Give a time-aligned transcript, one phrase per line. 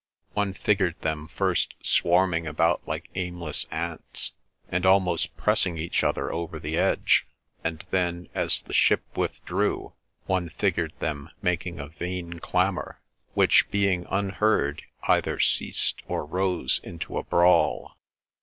[0.33, 4.31] One figured them first swarming about like aimless ants,
[4.67, 7.27] and almost pressing each other over the edge;
[7.63, 9.93] and then, as the ship withdrew,
[10.25, 12.99] one figured them making a vain clamour,
[13.35, 17.95] which, being unheard, either ceased, or rose into a brawl.